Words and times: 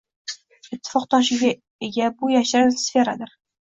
ittifoqdoshiga 0.77 1.53
ega, 1.91 2.11
bu 2.19 2.35
“yashirin 2.37 2.77
sferadir”. 2.91 3.43